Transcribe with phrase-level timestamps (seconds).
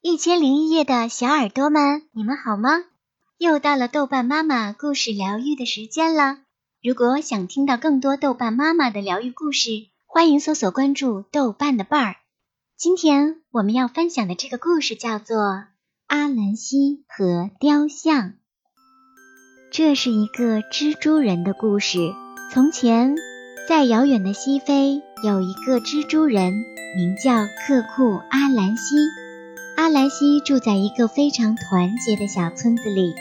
[0.00, 2.70] 一千零一夜的小耳朵们，你们好吗？
[3.38, 6.38] 又到了豆瓣妈妈故事疗愈的时间了。
[6.82, 9.70] 如果想听到更多豆瓣妈妈的疗愈故事，
[10.06, 12.16] 欢迎搜索关注豆瓣的伴儿。
[12.76, 15.36] 今天我们要分享的这个故事叫做
[16.06, 18.28] 《阿兰西和雕像》。
[19.70, 21.98] 这是一个蜘蛛人的故事。
[22.52, 23.16] 从前，
[23.68, 26.52] 在遥远的西非，有一个蜘蛛人，
[26.96, 28.96] 名叫克库阿兰西。
[29.82, 33.16] 阿兰西住在一个非常团结的小村子里。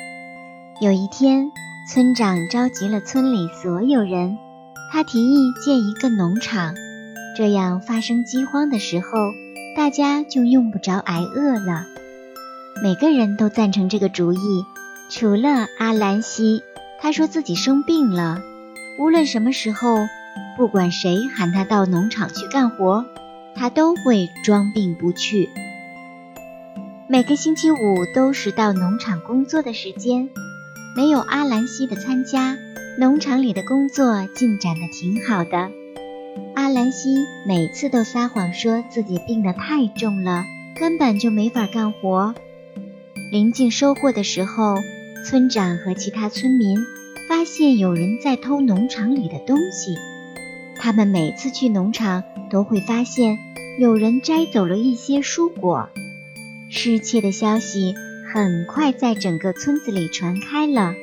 [0.79, 1.51] 有一天，
[1.89, 4.37] 村长召集了村里所有人，
[4.91, 6.75] 他提议建一个农场，
[7.35, 9.07] 这样发生饥荒的时候，
[9.75, 11.87] 大家就用不着挨饿了。
[12.83, 14.37] 每个人都赞成这个主意，
[15.09, 16.61] 除了阿兰西。
[17.01, 18.39] 他说自己生病了，
[18.99, 19.97] 无论什么时候，
[20.55, 23.03] 不管谁喊他到农场去干活，
[23.55, 25.49] 他都会装病不去。
[27.11, 30.29] 每个星期五都是到农场工作的时间，
[30.95, 32.57] 没有阿兰西的参加，
[32.97, 35.69] 农场里的工作进展的挺好的。
[36.55, 40.45] 阿兰西每次都撒谎说自己病得太重了，
[40.79, 42.33] 根本就没法干活。
[43.29, 44.77] 临近收获的时候。
[45.23, 46.79] 村长和其他村民
[47.29, 49.95] 发现有人在偷农场里的东西。
[50.79, 53.37] 他们每次去农场都会发现
[53.77, 55.89] 有人摘走了一些蔬果。
[56.73, 57.95] 失窃的消息
[58.33, 60.93] 很快在整个村子里传开了。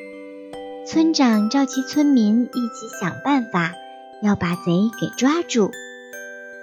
[0.87, 3.75] 村长召集村民一起想办法，
[4.23, 5.71] 要把贼给抓住。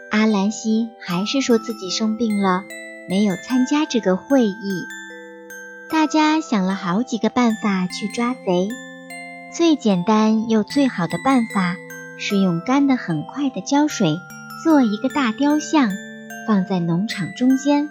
[0.09, 2.64] 阿兰西还是说自己生病了，
[3.08, 4.86] 没有参加这个会议。
[5.88, 8.70] 大家想了好几个办法去抓贼，
[9.56, 11.76] 最简单又最好的办法
[12.17, 14.17] 是用干得很快的胶水
[14.64, 15.92] 做一个大雕像，
[16.48, 17.88] 放在农场中间。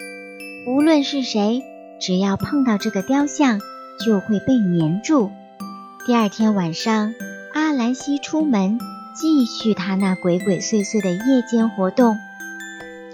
[0.67, 1.63] 无论是谁，
[1.99, 3.59] 只要碰到这个雕像，
[4.03, 5.29] 就会被粘住。
[6.07, 7.13] 第二天晚上，
[7.53, 8.79] 阿兰西出门
[9.15, 12.17] 继续他那鬼鬼祟祟的夜间活动。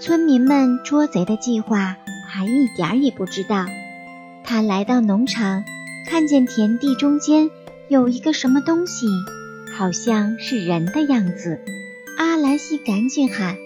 [0.00, 1.96] 村民们捉贼的计划，
[2.32, 3.66] 他一点儿也不知道。
[4.44, 5.62] 他来到农场，
[6.08, 7.50] 看见田地中间
[7.86, 9.06] 有一个什么东西，
[9.76, 11.60] 好像是人的样子。
[12.16, 13.56] 阿兰西赶紧喊：“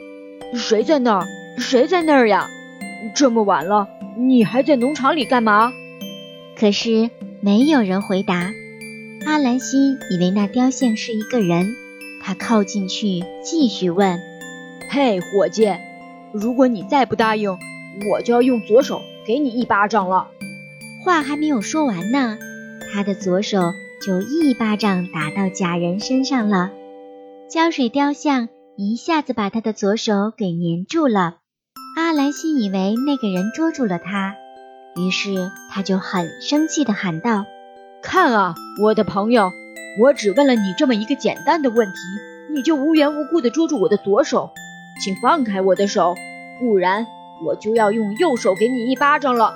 [0.58, 1.26] 谁在那儿？
[1.58, 2.50] 谁在那儿呀？
[3.14, 5.72] 这么晚了，你还在农场里干嘛？”
[6.58, 8.52] 可是没有人回答。
[9.26, 11.74] 阿兰西以为那雕像是一个人，
[12.22, 14.20] 他靠近去继续问
[14.88, 15.68] ：“嘿，伙计，
[16.32, 17.58] 如果你再不答应，
[18.10, 20.28] 我就要用左手给你一巴掌了。”
[21.04, 22.38] 话还没有说完呢，
[22.92, 23.72] 他的左手
[24.04, 26.72] 就一巴掌打到假人身上了。
[27.48, 31.36] 胶水雕像一下子把他的左手给粘住了。
[31.96, 34.36] 阿兰西以为那个人捉住了他，
[34.96, 37.46] 于是他就很生气地喊道
[38.04, 39.50] ：“看啊，我的朋友，
[40.02, 41.94] 我只问了你这么一个简单的问题，
[42.54, 44.50] 你就无缘无故地捉住我的左手，
[45.02, 46.14] 请放开我的手，
[46.60, 47.06] 不然
[47.46, 49.54] 我就要用右手给你一巴掌了。”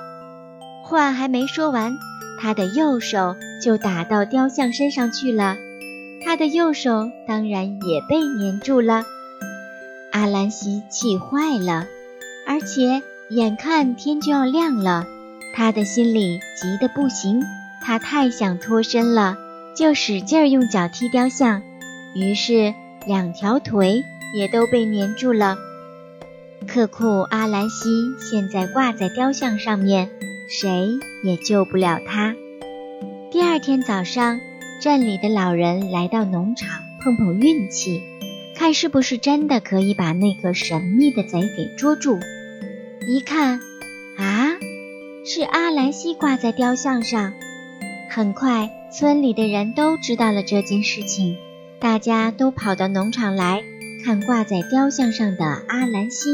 [0.81, 1.93] 话还没说完，
[2.41, 5.57] 他的右手就打到雕像身上去了，
[6.25, 9.03] 他的右手当然也被粘住了。
[10.11, 11.85] 阿兰西气坏了，
[12.51, 15.05] 而且眼看天就要亮了，
[15.55, 17.41] 他的心里急得不行，
[17.81, 19.37] 他太想脱身了，
[19.73, 21.61] 就使劲用脚踢雕像，
[22.13, 22.73] 于是
[23.07, 24.03] 两条腿
[24.35, 25.55] 也都被粘住了。
[26.67, 30.09] 克库阿兰西现在挂在雕像上面。
[30.49, 30.89] 谁
[31.23, 32.35] 也救不了他。
[33.31, 34.41] 第二天早上，
[34.81, 38.01] 镇里的老人来到农场碰碰运气，
[38.57, 42.19] 看是不是真的可以把那个神秘的贼给捉住。
[43.07, 43.59] 一看，
[44.17, 44.49] 啊，
[45.25, 47.33] 是阿兰西挂在雕像上。
[48.11, 51.37] 很快，村里的人都知道了这件事情，
[51.79, 53.63] 大家都跑到农场来
[54.05, 56.29] 看挂在雕像上的阿兰西。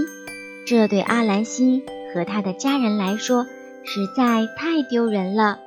[0.66, 1.84] 这对阿兰西
[2.14, 3.46] 和他的家人来说，
[3.86, 5.60] 实在太丢人了，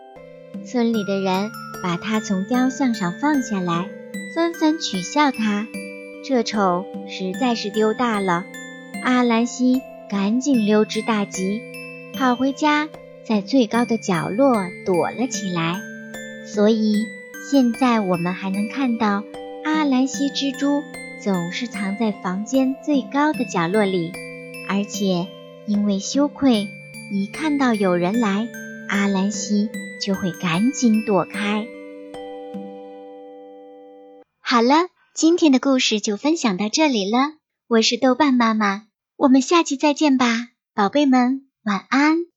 [0.67, 1.51] 村里的人
[1.83, 3.89] 把他从雕像上放下来，
[4.35, 5.67] 纷纷取笑他。
[6.27, 8.45] 这丑实在是丢大了。
[9.03, 9.81] 阿兰西
[10.11, 11.63] 赶紧溜之大吉，
[12.13, 12.89] 跑回家，
[13.25, 15.81] 在最高的角落躲了起来。
[16.45, 17.07] 所以
[17.49, 19.23] 现在我们还能看到
[19.65, 20.83] 阿兰西蜘蛛
[21.23, 24.13] 总是藏在房间最高的角落里，
[24.69, 25.29] 而且
[25.69, 26.67] 因为羞愧。
[27.13, 28.49] 一看到有人来，
[28.89, 29.69] 阿兰西
[30.05, 31.67] 就会赶紧躲开。
[34.41, 37.35] 好了，今天的故事就分享到这里了。
[37.69, 38.87] 我是豆瓣妈妈，
[39.21, 40.25] 我们下期再见吧，
[40.73, 42.30] 宝贝们，晚安。